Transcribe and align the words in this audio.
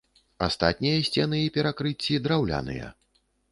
Астатнія 0.45 1.03
сцены 1.09 1.43
і 1.49 1.53
перакрыцці 1.59 2.19
драўляныя. 2.29 2.91